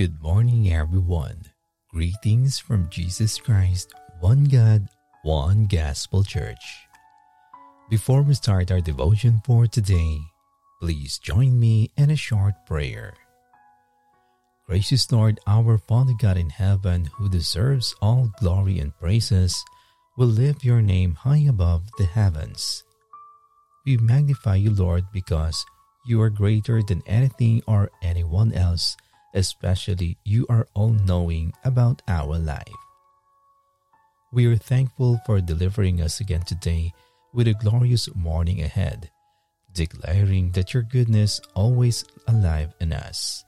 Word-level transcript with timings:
Good 0.00 0.22
morning, 0.22 0.72
everyone. 0.72 1.44
Greetings 1.90 2.58
from 2.58 2.88
Jesus 2.88 3.36
Christ, 3.36 3.92
one 4.20 4.44
God, 4.44 4.88
one 5.24 5.66
Gospel 5.66 6.24
Church. 6.24 6.88
Before 7.90 8.22
we 8.22 8.32
start 8.32 8.70
our 8.70 8.80
devotion 8.80 9.42
for 9.44 9.66
today, 9.66 10.16
please 10.80 11.18
join 11.18 11.60
me 11.60 11.90
in 11.98 12.08
a 12.08 12.16
short 12.16 12.54
prayer. 12.64 13.12
Gracious 14.66 15.12
Lord, 15.12 15.38
our 15.46 15.76
Father 15.76 16.14
God 16.18 16.38
in 16.38 16.48
heaven, 16.48 17.04
who 17.04 17.28
deserves 17.28 17.94
all 18.00 18.32
glory 18.40 18.78
and 18.78 18.96
praises, 18.96 19.62
will 20.16 20.32
lift 20.32 20.64
your 20.64 20.80
name 20.80 21.12
high 21.12 21.44
above 21.46 21.82
the 21.98 22.06
heavens. 22.06 22.84
We 23.84 23.98
magnify 23.98 24.64
you, 24.64 24.70
Lord, 24.70 25.04
because 25.12 25.62
you 26.06 26.22
are 26.22 26.30
greater 26.30 26.82
than 26.82 27.02
anything 27.06 27.62
or 27.66 27.90
anyone 28.00 28.54
else 28.54 28.96
especially 29.34 30.18
you 30.24 30.46
are 30.48 30.66
all 30.74 30.90
knowing 30.90 31.52
about 31.64 32.02
our 32.08 32.38
life. 32.38 32.66
We 34.32 34.46
are 34.46 34.56
thankful 34.56 35.20
for 35.26 35.40
delivering 35.40 36.00
us 36.00 36.20
again 36.20 36.42
today 36.42 36.92
with 37.32 37.48
a 37.48 37.54
glorious 37.54 38.08
morning 38.14 38.62
ahead, 38.62 39.10
declaring 39.72 40.52
that 40.52 40.72
your 40.72 40.82
goodness 40.82 41.40
always 41.54 42.04
alive 42.28 42.72
in 42.80 42.92
us. 42.92 43.44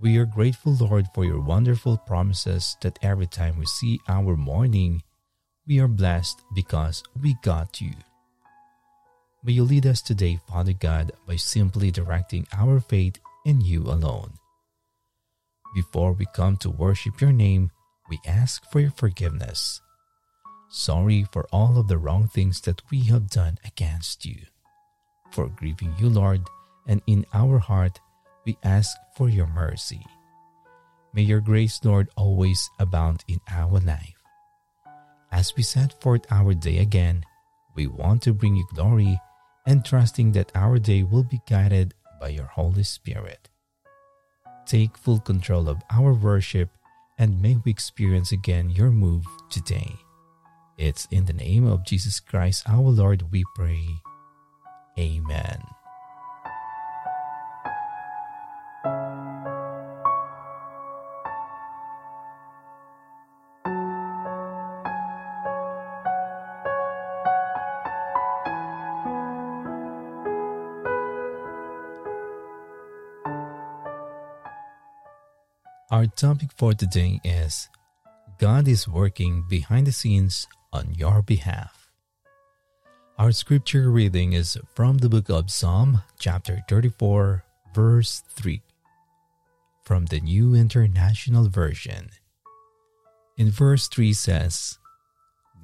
We 0.00 0.18
are 0.18 0.26
grateful, 0.26 0.74
Lord, 0.74 1.06
for 1.14 1.24
your 1.24 1.40
wonderful 1.40 1.96
promises 1.96 2.76
that 2.82 2.98
every 3.02 3.28
time 3.28 3.56
we 3.56 3.66
see 3.66 4.00
our 4.08 4.36
morning, 4.36 5.02
we 5.66 5.78
are 5.78 5.86
blessed 5.86 6.42
because 6.56 7.04
we 7.22 7.36
got 7.42 7.80
you. 7.80 7.92
May 9.44 9.52
you 9.52 9.64
lead 9.64 9.86
us 9.86 10.02
today, 10.02 10.40
Father 10.48 10.72
God, 10.72 11.12
by 11.26 11.36
simply 11.36 11.92
directing 11.92 12.46
our 12.52 12.80
faith 12.80 13.18
in 13.44 13.60
you 13.60 13.82
alone. 13.82 14.32
Before 15.74 16.12
we 16.12 16.26
come 16.34 16.56
to 16.58 16.70
worship 16.70 17.20
your 17.20 17.32
name, 17.32 17.70
we 18.10 18.18
ask 18.26 18.70
for 18.70 18.80
your 18.80 18.90
forgiveness. 18.90 19.80
Sorry 20.68 21.24
for 21.32 21.46
all 21.52 21.78
of 21.78 21.88
the 21.88 21.98
wrong 21.98 22.28
things 22.28 22.60
that 22.62 22.82
we 22.90 23.04
have 23.04 23.30
done 23.30 23.58
against 23.64 24.26
you. 24.26 24.36
For 25.30 25.48
grieving 25.48 25.94
you, 25.98 26.08
Lord, 26.08 26.42
and 26.86 27.00
in 27.06 27.24
our 27.32 27.58
heart, 27.58 28.00
we 28.44 28.58
ask 28.62 28.96
for 29.16 29.28
your 29.28 29.46
mercy. 29.46 30.04
May 31.14 31.22
your 31.22 31.40
grace, 31.40 31.80
Lord, 31.84 32.08
always 32.16 32.70
abound 32.78 33.24
in 33.28 33.40
our 33.50 33.80
life. 33.80 34.16
As 35.30 35.54
we 35.56 35.62
set 35.62 36.00
forth 36.02 36.26
our 36.30 36.52
day 36.52 36.78
again, 36.78 37.24
we 37.74 37.86
want 37.86 38.22
to 38.22 38.34
bring 38.34 38.56
you 38.56 38.66
glory 38.74 39.20
and 39.66 39.84
trusting 39.84 40.32
that 40.32 40.52
our 40.54 40.78
day 40.78 41.02
will 41.02 41.24
be 41.24 41.40
guided 41.48 41.94
by 42.20 42.28
your 42.28 42.46
Holy 42.46 42.82
Spirit. 42.82 43.48
Take 44.66 44.96
full 44.96 45.20
control 45.20 45.68
of 45.68 45.82
our 45.90 46.14
worship 46.14 46.70
and 47.18 47.40
may 47.40 47.56
we 47.64 47.70
experience 47.70 48.32
again 48.32 48.70
your 48.70 48.90
move 48.90 49.26
today. 49.50 49.94
It's 50.78 51.06
in 51.10 51.26
the 51.26 51.32
name 51.32 51.66
of 51.66 51.84
Jesus 51.84 52.20
Christ 52.20 52.64
our 52.66 52.90
Lord 52.90 53.30
we 53.30 53.44
pray. 53.54 53.86
Amen. 54.98 55.62
Our 75.92 76.06
topic 76.06 76.48
for 76.56 76.72
today 76.72 77.20
is 77.22 77.68
God 78.40 78.66
is 78.66 78.88
working 78.88 79.44
behind 79.46 79.86
the 79.86 79.92
scenes 79.92 80.48
on 80.72 80.94
your 80.94 81.20
behalf. 81.20 81.90
Our 83.18 83.30
scripture 83.30 83.90
reading 83.90 84.32
is 84.32 84.56
from 84.74 85.04
the 85.04 85.10
book 85.10 85.28
of 85.28 85.50
Psalm, 85.50 86.00
chapter 86.18 86.64
34, 86.66 87.44
verse 87.74 88.22
3, 88.30 88.62
from 89.84 90.06
the 90.06 90.20
New 90.20 90.54
International 90.54 91.50
Version. 91.50 92.08
In 93.36 93.50
verse 93.50 93.86
3 93.88 94.14
says, 94.14 94.78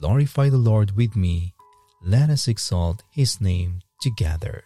Glorify 0.00 0.48
the 0.48 0.58
Lord 0.58 0.96
with 0.96 1.14
me, 1.14 1.54
let 2.02 2.30
us 2.30 2.48
exalt 2.48 3.04
his 3.12 3.40
name 3.40 3.78
together. 4.02 4.64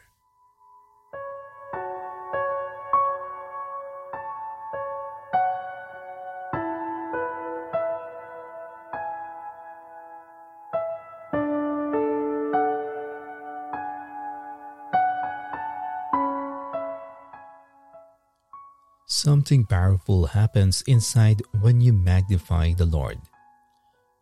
Something 19.21 19.67
powerful 19.67 20.33
happens 20.33 20.81
inside 20.89 21.43
when 21.61 21.83
you 21.83 21.93
magnify 21.93 22.73
the 22.73 22.87
Lord. 22.87 23.21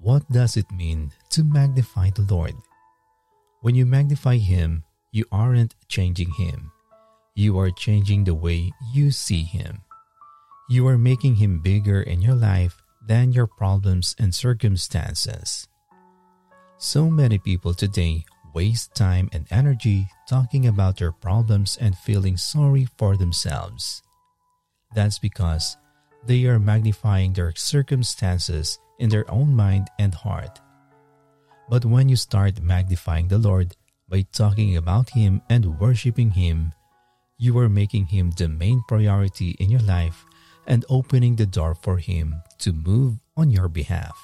What 0.00 0.26
does 0.26 0.56
it 0.56 0.66
mean 0.75 1.12
to 1.31 1.44
magnify 1.44 2.10
the 2.10 2.26
Lord? 2.26 2.59
When 3.60 3.76
you 3.76 3.86
magnify 3.86 4.38
Him, 4.38 4.82
you 5.12 5.25
aren't 5.31 5.76
changing 5.86 6.32
Him. 6.34 6.72
You 7.36 7.60
are 7.60 7.70
changing 7.70 8.25
the 8.25 8.34
way 8.34 8.72
you 8.92 9.12
see 9.12 9.44
Him. 9.44 9.86
You 10.69 10.88
are 10.88 10.98
making 10.98 11.36
Him 11.36 11.62
bigger 11.62 12.03
in 12.03 12.20
your 12.20 12.34
life 12.34 12.82
than 13.06 13.30
your 13.30 13.47
problems 13.47 14.16
and 14.19 14.34
circumstances. 14.34 15.69
So 16.78 17.09
many 17.09 17.38
people 17.38 17.72
today 17.72 18.25
waste 18.53 18.97
time 18.97 19.30
and 19.30 19.47
energy 19.53 20.09
talking 20.28 20.66
about 20.66 20.98
their 20.98 21.12
problems 21.12 21.78
and 21.80 21.97
feeling 21.97 22.36
sorry 22.36 22.88
for 22.98 23.16
themselves. 23.16 24.03
That's 24.94 25.19
because 25.19 25.76
they 26.26 26.44
are 26.47 26.59
magnifying 26.59 27.32
their 27.32 27.54
circumstances 27.54 28.78
in 28.99 29.09
their 29.09 29.31
own 29.31 29.54
mind 29.54 29.88
and 29.99 30.15
heart. 30.15 30.60
But 31.69 31.84
when 31.84 32.09
you 32.09 32.16
start 32.16 32.62
magnifying 32.62 33.28
the 33.28 33.38
Lord 33.38 33.77
by 34.09 34.25
talking 34.32 34.77
about 34.77 35.10
Him 35.10 35.43
and 35.50 35.78
worshiping 35.78 36.31
Him, 36.31 36.72
you 37.37 37.59
are 37.59 37.69
making 37.69 38.06
Him 38.06 38.32
the 38.32 38.48
main 38.48 38.82
priority 38.88 39.50
in 39.60 39.71
your 39.71 39.82
life 39.82 40.25
and 40.66 40.84
opening 40.88 41.37
the 41.37 41.47
door 41.47 41.75
for 41.75 41.98
Him 41.98 42.43
to 42.59 42.72
move 42.72 43.19
on 43.37 43.50
your 43.50 43.69
behalf. 43.69 44.19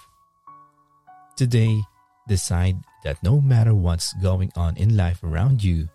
Today, 1.36 1.80
decide 2.26 2.76
that 3.04 3.22
no 3.22 3.40
matter 3.40 3.74
what's 3.74 4.14
going 4.14 4.50
on 4.56 4.76
in 4.76 4.96
life 4.96 5.22
around 5.22 5.62
you, 5.62 5.88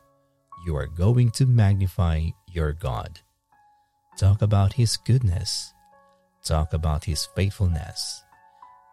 you 0.66 0.76
are 0.76 0.88
going 0.88 1.32
to 1.32 1.46
magnify 1.46 2.30
your 2.52 2.74
God. 2.74 3.20
Talk 4.20 4.42
about 4.42 4.74
His 4.74 4.98
goodness. 4.98 5.72
Talk 6.44 6.74
about 6.74 7.06
His 7.06 7.30
faithfulness. 7.40 8.22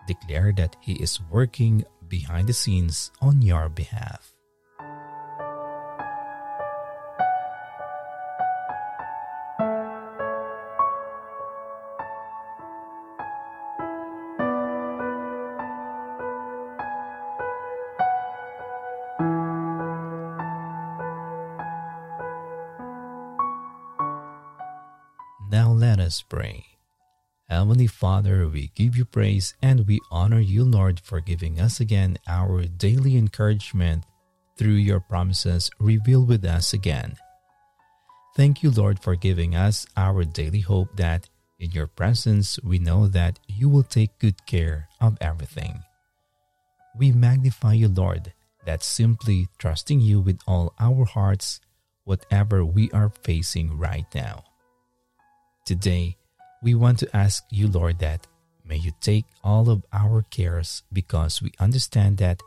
Declare 0.07 0.55
that 0.63 0.77
He 0.79 1.03
is 1.03 1.19
working 1.21 1.83
behind 2.07 2.47
the 2.47 2.55
scenes 2.55 3.11
on 3.21 3.43
your 3.43 3.69
behalf. 3.69 4.36
Now 25.49 25.71
let 25.71 26.01
us 26.01 26.23
pray. 26.23 26.67
Heavenly 27.49 27.87
Father, 27.87 28.49
we 28.49 28.73
give 28.75 28.97
you 28.97 29.05
praise 29.05 29.55
and 29.63 29.87
we 29.87 30.01
honor 30.11 30.41
you, 30.41 30.65
Lord, 30.65 30.99
for 30.99 31.21
giving 31.21 31.61
us 31.61 31.79
again 31.79 32.19
our 32.27 32.65
daily 32.65 33.17
encouragement 33.17 34.05
through 34.59 34.83
your 34.83 34.99
promises 34.99 35.71
revealed 35.79 36.27
with 36.27 36.45
us 36.45 36.73
again. 36.73 37.15
Thank 38.35 38.65
you, 38.65 38.73
Lord, 38.73 38.99
for 38.99 39.15
giving 39.15 39.55
us 39.55 39.87
our 39.97 40.25
daily 40.25 40.61
hope 40.61 40.97
that 40.97 41.29
in 41.61 41.71
your 41.71 41.87
presence 41.87 42.59
we 42.65 42.81
know 42.81 43.07
that 43.07 43.39
you 43.47 43.69
will 43.69 43.85
take 43.85 44.19
good 44.19 44.45
care 44.47 44.89
of 45.01 45.17
everything. 45.21 45.85
We 46.99 47.13
magnify 47.13 47.75
you, 47.75 47.87
Lord, 47.87 48.33
that 48.65 48.83
simply 48.83 49.47
trusting 49.59 50.01
you 50.01 50.21
with 50.21 50.41
all 50.49 50.75
our 50.81 51.05
hearts, 51.05 51.61
whatever 52.03 52.65
we 52.65 52.91
are 52.91 53.11
facing 53.11 53.79
right 53.79 54.07
now. 54.13 54.43
Today, 55.67 56.17
we 56.63 56.77
want 56.77 57.01
to 57.01 57.11
ask 57.11 57.43
you, 57.51 57.67
Lord, 57.67 57.99
that 57.99 58.29
may 58.65 58.77
you 58.77 58.93
take 59.01 59.25
all 59.43 59.69
of 59.69 59.85
our 59.93 60.23
cares 60.31 60.85
because 60.93 61.43
we 61.43 61.51
understand 61.59 62.19
that 62.19 62.41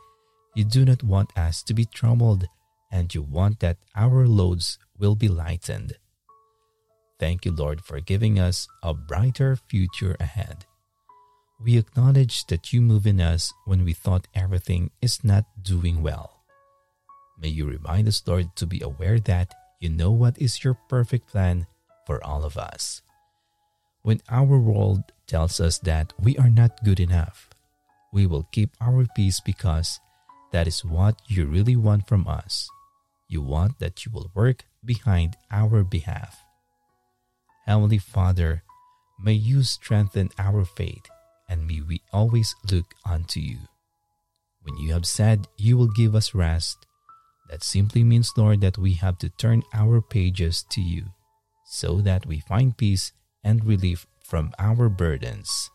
you 0.56 0.64
do 0.64 0.86
not 0.86 1.04
want 1.04 1.38
us 1.38 1.62
to 1.64 1.74
be 1.74 1.84
troubled 1.84 2.48
and 2.90 3.14
you 3.14 3.22
want 3.22 3.60
that 3.60 3.76
our 3.94 4.26
loads 4.26 4.80
will 4.98 5.16
be 5.16 5.28
lightened. 5.28 6.00
thank 7.20 7.44
you, 7.44 7.52
Lord, 7.52 7.84
for 7.84 8.00
giving 8.00 8.40
us 8.40 8.70
a 8.82 8.94
brighter 8.94 9.58
future 9.68 10.16
ahead. 10.22 10.64
We 11.60 11.76
acknowledge 11.76 12.48
that 12.48 12.72
you 12.72 12.80
move 12.80 13.06
in 13.06 13.20
us 13.20 13.52
when 13.66 13.84
we 13.84 13.92
thought 13.92 14.32
everything 14.34 14.92
is 15.02 15.26
not 15.26 15.44
doing 15.62 16.02
well. 16.02 16.40
May 17.38 17.50
you 17.50 17.68
remind 17.68 18.08
us, 18.08 18.24
Lord, 18.26 18.56
to 18.56 18.66
be 18.66 18.80
aware 18.80 19.20
that 19.28 19.52
you 19.82 19.90
know 19.90 20.12
what 20.12 20.40
is 20.40 20.64
your 20.64 20.80
perfect 20.88 21.28
plan 21.28 21.68
for 22.08 22.24
all 22.24 22.46
of 22.46 22.58
us. 22.58 23.02
When 24.02 24.22
our 24.30 24.58
world 24.58 25.04
tells 25.28 25.60
us 25.60 25.78
that 25.80 26.14
we 26.20 26.38
are 26.38 26.50
not 26.50 26.84
good 26.84 27.00
enough, 27.00 27.50
we 28.14 28.26
will 28.26 28.48
keep 28.52 28.72
our 28.82 29.06
peace 29.16 29.40
because 29.40 30.00
that 30.52 30.68
is 30.68 30.86
what 30.86 31.22
you 31.28 31.46
really 31.46 31.76
want 31.76 32.08
from 32.08 32.28
us. 32.28 32.70
You 33.28 33.42
want 33.42 33.80
that 33.80 34.06
you 34.06 34.12
will 34.12 34.32
work 34.34 34.66
behind 34.84 35.36
our 35.52 35.84
behalf. 35.84 36.44
Heavenly 37.66 38.00
Father, 38.00 38.64
may 39.20 39.34
you 39.34 39.62
strengthen 39.64 40.30
our 40.40 40.66
faith 40.66 41.06
and 41.48 41.68
may 41.68 41.82
we 41.82 42.02
always 42.12 42.56
look 42.72 42.96
unto 43.06 43.40
you. 43.40 43.60
When 44.64 44.78
you 44.78 44.94
have 44.94 45.06
said 45.06 45.48
you 45.58 45.78
will 45.78 45.92
give 45.92 46.16
us 46.16 46.34
rest, 46.34 46.86
that 47.50 47.64
simply 47.64 48.04
means, 48.04 48.32
Lord, 48.38 48.62
that 48.62 48.78
we 48.78 48.94
have 48.94 49.18
to 49.20 49.30
turn 49.30 49.64
our 49.74 50.02
pages 50.02 50.64
to 50.70 50.82
you 50.82 51.06
so 51.66 52.02
that 52.02 52.26
we 52.26 52.40
find 52.40 52.78
peace 52.78 53.12
and 53.50 53.66
relief 53.66 54.06
from 54.22 54.54
our 54.60 54.90
burdens. 54.90 55.72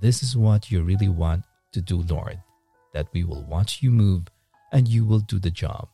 This 0.00 0.22
is 0.22 0.36
what 0.36 0.70
you 0.70 0.82
really 0.82 1.08
want 1.08 1.42
to 1.72 1.80
do, 1.80 2.02
Lord, 2.02 2.38
that 2.92 3.08
we 3.12 3.24
will 3.24 3.42
watch 3.42 3.82
you 3.82 3.90
move 3.90 4.28
and 4.70 4.86
you 4.86 5.04
will 5.04 5.18
do 5.18 5.40
the 5.40 5.50
job. 5.50 5.88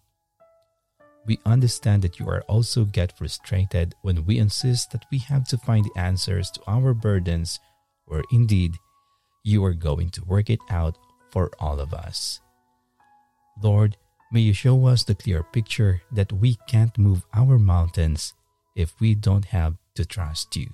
We 1.26 1.38
understand 1.46 2.02
that 2.02 2.18
you 2.18 2.28
are 2.28 2.42
also 2.42 2.84
get 2.84 3.16
frustrated 3.16 3.94
when 4.02 4.26
we 4.26 4.38
insist 4.38 4.92
that 4.92 5.06
we 5.10 5.18
have 5.32 5.48
to 5.48 5.56
find 5.56 5.88
answers 5.96 6.50
to 6.52 6.60
our 6.66 6.92
burdens 6.92 7.58
where 8.04 8.24
indeed 8.30 8.72
you 9.42 9.64
are 9.64 9.74
going 9.88 10.10
to 10.10 10.24
work 10.24 10.50
it 10.50 10.60
out 10.68 10.98
for 11.30 11.50
all 11.58 11.80
of 11.80 11.94
us. 11.94 12.40
Lord, 13.62 13.96
may 14.30 14.40
you 14.40 14.52
show 14.52 14.86
us 14.86 15.04
the 15.04 15.14
clear 15.14 15.42
picture 15.42 16.02
that 16.12 16.32
we 16.32 16.58
can't 16.68 16.98
move 16.98 17.24
our 17.32 17.58
mountains 17.58 18.34
if 18.76 18.92
we 19.00 19.14
don't 19.14 19.46
have 19.46 19.76
to 20.00 20.06
trust 20.06 20.56
you, 20.56 20.72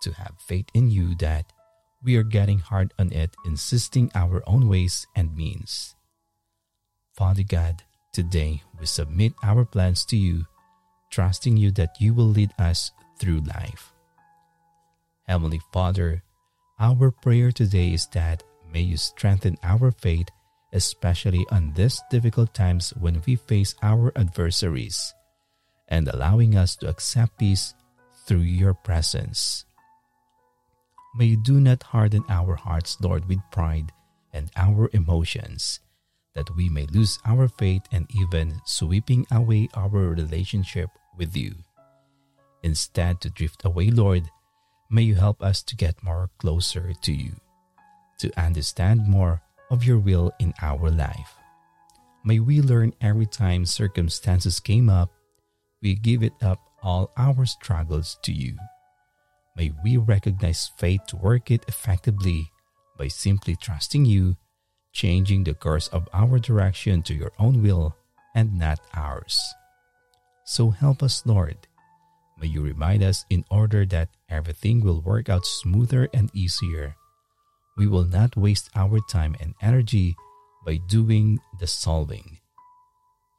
to 0.00 0.12
have 0.12 0.38
faith 0.38 0.70
in 0.72 0.88
you 0.88 1.16
that 1.16 1.52
we 2.04 2.14
are 2.14 2.22
getting 2.22 2.60
hard 2.60 2.94
on 2.96 3.12
it, 3.12 3.34
insisting 3.44 4.12
our 4.14 4.44
own 4.46 4.68
ways 4.68 5.08
and 5.16 5.34
means. 5.34 5.96
Father 7.16 7.42
God, 7.42 7.82
today 8.12 8.62
we 8.78 8.86
submit 8.86 9.32
our 9.42 9.64
plans 9.64 10.04
to 10.06 10.16
you, 10.16 10.46
trusting 11.10 11.56
you 11.56 11.72
that 11.72 11.98
you 11.98 12.14
will 12.14 12.30
lead 12.30 12.54
us 12.60 12.92
through 13.18 13.40
life. 13.40 13.90
Heavenly 15.26 15.60
Father, 15.72 16.22
our 16.78 17.10
prayer 17.10 17.50
today 17.50 17.92
is 17.92 18.06
that 18.14 18.44
may 18.70 18.82
you 18.82 18.96
strengthen 18.96 19.58
our 19.64 19.90
faith, 19.90 20.28
especially 20.72 21.44
on 21.50 21.72
these 21.74 22.00
difficult 22.08 22.54
times 22.54 22.94
when 23.00 23.20
we 23.26 23.34
face 23.34 23.74
our 23.82 24.12
adversaries, 24.14 25.12
and 25.88 26.06
allowing 26.06 26.54
us 26.56 26.76
to 26.76 26.88
accept 26.88 27.36
peace 27.40 27.74
through 28.28 28.44
your 28.44 28.74
presence. 28.74 29.64
May 31.16 31.24
you 31.32 31.42
do 31.42 31.58
not 31.58 31.82
harden 31.82 32.22
our 32.28 32.54
hearts, 32.54 33.00
Lord, 33.00 33.26
with 33.26 33.40
pride 33.50 33.90
and 34.32 34.52
our 34.54 34.90
emotions, 34.92 35.80
that 36.34 36.54
we 36.54 36.68
may 36.68 36.84
lose 36.86 37.18
our 37.24 37.48
faith 37.48 37.82
and 37.90 38.06
even 38.14 38.60
sweeping 38.66 39.26
away 39.32 39.68
our 39.72 39.88
relationship 39.88 40.90
with 41.16 41.34
you. 41.34 41.54
Instead, 42.62 43.22
to 43.22 43.30
drift 43.30 43.64
away, 43.64 43.90
Lord, 43.90 44.28
May 44.90 45.02
you 45.02 45.16
help 45.16 45.42
us 45.42 45.62
to 45.64 45.76
get 45.76 46.02
more 46.02 46.30
closer 46.38 46.94
to 47.02 47.12
you, 47.12 47.32
to 48.20 48.32
understand 48.40 49.06
more 49.06 49.42
of 49.70 49.84
your 49.84 49.98
will 49.98 50.32
in 50.40 50.54
our 50.62 50.88
life. 50.88 51.36
May 52.24 52.40
we 52.40 52.62
learn 52.62 52.94
every 53.02 53.26
time 53.26 53.66
circumstances 53.66 54.60
came 54.60 54.88
up, 54.88 55.12
we 55.82 55.94
give 55.94 56.22
it 56.22 56.32
up 56.40 56.67
all 56.88 57.12
our 57.20 57.44
struggles 57.44 58.16
to 58.24 58.32
you. 58.32 58.56
May 59.52 59.76
we 59.84 59.98
recognize 60.00 60.72
faith 60.78 61.04
to 61.08 61.20
work 61.20 61.50
it 61.50 61.68
effectively 61.68 62.48
by 62.96 63.08
simply 63.08 63.56
trusting 63.56 64.06
you, 64.06 64.40
changing 64.96 65.44
the 65.44 65.52
course 65.52 65.88
of 65.88 66.08
our 66.16 66.38
direction 66.38 67.02
to 67.02 67.12
your 67.12 67.32
own 67.38 67.60
will 67.60 67.94
and 68.34 68.56
not 68.58 68.80
ours. 68.94 69.36
So 70.44 70.70
help 70.70 71.02
us, 71.02 71.26
Lord, 71.26 71.68
May 72.40 72.46
you 72.46 72.62
remind 72.62 73.02
us 73.02 73.26
in 73.28 73.44
order 73.50 73.84
that 73.86 74.14
everything 74.30 74.80
will 74.80 75.00
work 75.02 75.28
out 75.28 75.44
smoother 75.44 76.08
and 76.14 76.30
easier. 76.32 76.94
We 77.76 77.88
will 77.88 78.04
not 78.06 78.36
waste 78.36 78.70
our 78.76 79.00
time 79.10 79.34
and 79.40 79.54
energy 79.60 80.14
by 80.64 80.78
doing 80.86 81.40
the 81.58 81.66
solving. 81.66 82.38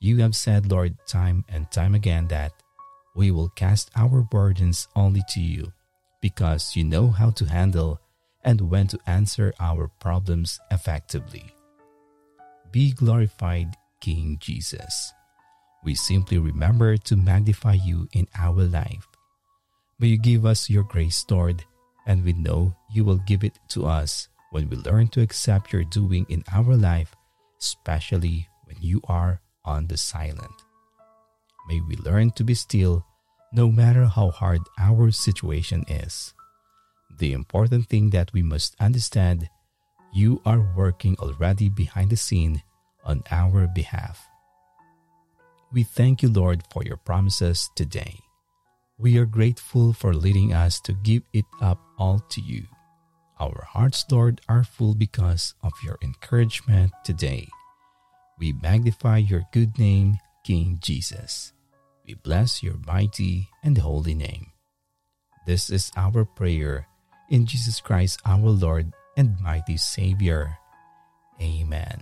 You 0.01 0.17
have 0.19 0.35
said, 0.35 0.69
Lord, 0.69 0.97
time 1.07 1.45
and 1.47 1.71
time 1.71 1.95
again 1.95 2.27
that 2.27 2.51
we 3.15 3.31
will 3.31 3.49
cast 3.49 3.91
our 3.95 4.21
burdens 4.21 4.87
only 4.95 5.21
to 5.29 5.39
you 5.39 5.73
because 6.21 6.75
you 6.75 6.83
know 6.83 7.09
how 7.09 7.31
to 7.31 7.45
handle 7.45 7.99
and 8.43 8.61
when 8.61 8.87
to 8.87 8.99
answer 9.05 9.53
our 9.59 9.89
problems 9.99 10.59
effectively. 10.71 11.53
Be 12.71 12.91
glorified, 12.91 13.75
King 13.99 14.37
Jesus 14.39 15.13
we 15.83 15.95
simply 15.95 16.37
remember 16.37 16.97
to 16.97 17.15
magnify 17.15 17.73
you 17.73 18.07
in 18.13 18.27
our 18.35 18.63
life. 18.63 19.07
May 19.99 20.07
you 20.07 20.17
give 20.17 20.45
us 20.45 20.69
your 20.69 20.83
grace, 20.83 21.25
Lord, 21.29 21.63
and 22.05 22.23
we 22.23 22.33
know 22.33 22.75
you 22.91 23.03
will 23.03 23.19
give 23.19 23.43
it 23.43 23.59
to 23.69 23.85
us 23.85 24.27
when 24.51 24.69
we 24.69 24.77
learn 24.77 25.07
to 25.09 25.21
accept 25.21 25.71
your 25.73 25.83
doing 25.83 26.25
in 26.29 26.43
our 26.51 26.75
life, 26.75 27.15
especially 27.59 28.47
when 28.65 28.77
you 28.81 29.01
are 29.07 29.41
on 29.63 29.87
the 29.87 29.97
silent. 29.97 30.68
May 31.69 31.81
we 31.81 31.95
learn 31.97 32.31
to 32.31 32.43
be 32.43 32.55
still 32.55 33.05
no 33.53 33.69
matter 33.69 34.05
how 34.05 34.31
hard 34.31 34.61
our 34.79 35.11
situation 35.11 35.85
is. 35.87 36.33
The 37.19 37.33
important 37.33 37.85
thing 37.85 38.09
that 38.09 38.33
we 38.33 38.41
must 38.41 38.75
understand 38.79 39.47
you 40.11 40.41
are 40.45 40.73
working 40.75 41.15
already 41.19 41.69
behind 41.69 42.09
the 42.09 42.17
scene 42.17 42.63
on 43.05 43.21
our 43.29 43.67
behalf. 43.67 44.27
We 45.71 45.83
thank 45.83 46.23
you, 46.23 46.29
Lord, 46.29 46.63
for 46.71 46.83
your 46.83 46.97
promises 46.97 47.69
today. 47.75 48.17
We 48.97 49.19
are 49.19 49.25
grateful 49.25 49.93
for 49.93 50.15
leading 50.15 50.51
us 50.53 50.81
to 50.81 50.93
give 50.93 51.21
it 51.33 51.45
up 51.61 51.79
all 51.99 52.19
to 52.33 52.41
you. 52.41 52.65
Our 53.39 53.63
hearts, 53.69 54.03
Lord, 54.09 54.41
are 54.49 54.63
full 54.63 54.95
because 54.95 55.53
of 55.61 55.73
your 55.85 55.99
encouragement 56.01 56.91
today. 57.05 57.47
We 58.39 58.53
magnify 58.53 59.17
your 59.19 59.43
good 59.53 59.77
name, 59.77 60.17
King 60.43 60.79
Jesus. 60.81 61.53
We 62.09 62.15
bless 62.15 62.63
your 62.65 62.73
mighty 62.87 63.49
and 63.61 63.77
holy 63.77 64.15
name. 64.15 64.49
This 65.45 65.69
is 65.69 65.91
our 65.95 66.25
prayer 66.25 66.89
in 67.29 67.45
Jesus 67.45 67.79
Christ, 67.81 68.17
our 68.25 68.49
Lord 68.49 68.97
and 69.15 69.37
mighty 69.39 69.77
Savior. 69.77 70.57
Amen. 71.39 72.01